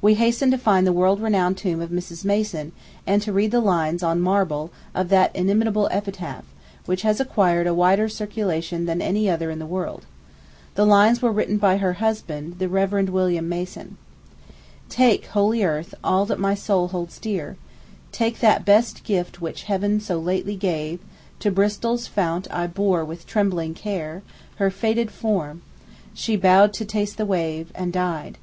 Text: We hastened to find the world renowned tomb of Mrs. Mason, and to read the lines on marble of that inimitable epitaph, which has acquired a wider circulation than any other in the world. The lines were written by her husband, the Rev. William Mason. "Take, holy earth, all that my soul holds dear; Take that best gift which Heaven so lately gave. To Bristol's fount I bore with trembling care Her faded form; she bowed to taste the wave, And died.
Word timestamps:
We 0.00 0.14
hastened 0.14 0.50
to 0.50 0.58
find 0.58 0.84
the 0.88 0.92
world 0.92 1.20
renowned 1.20 1.56
tomb 1.56 1.80
of 1.80 1.90
Mrs. 1.90 2.24
Mason, 2.24 2.72
and 3.06 3.22
to 3.22 3.32
read 3.32 3.52
the 3.52 3.60
lines 3.60 4.02
on 4.02 4.20
marble 4.20 4.72
of 4.92 5.08
that 5.10 5.30
inimitable 5.36 5.86
epitaph, 5.92 6.44
which 6.84 7.02
has 7.02 7.20
acquired 7.20 7.68
a 7.68 7.72
wider 7.72 8.08
circulation 8.08 8.86
than 8.86 9.00
any 9.00 9.30
other 9.30 9.52
in 9.52 9.60
the 9.60 9.64
world. 9.64 10.04
The 10.74 10.84
lines 10.84 11.22
were 11.22 11.30
written 11.30 11.58
by 11.58 11.76
her 11.76 11.92
husband, 11.92 12.58
the 12.58 12.68
Rev. 12.68 13.08
William 13.10 13.48
Mason. 13.48 13.98
"Take, 14.88 15.26
holy 15.26 15.62
earth, 15.62 15.94
all 16.02 16.26
that 16.26 16.40
my 16.40 16.56
soul 16.56 16.88
holds 16.88 17.20
dear; 17.20 17.56
Take 18.10 18.40
that 18.40 18.64
best 18.64 19.04
gift 19.04 19.40
which 19.40 19.62
Heaven 19.70 20.00
so 20.00 20.18
lately 20.18 20.56
gave. 20.56 20.98
To 21.38 21.52
Bristol's 21.52 22.08
fount 22.08 22.48
I 22.50 22.66
bore 22.66 23.04
with 23.04 23.28
trembling 23.28 23.74
care 23.74 24.22
Her 24.56 24.72
faded 24.72 25.12
form; 25.12 25.62
she 26.14 26.34
bowed 26.34 26.72
to 26.72 26.84
taste 26.84 27.16
the 27.16 27.24
wave, 27.24 27.70
And 27.76 27.92
died. 27.92 28.38